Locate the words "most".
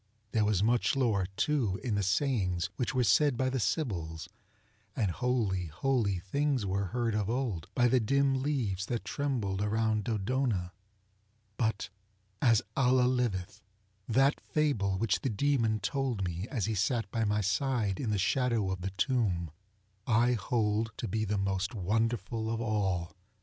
21.37-21.75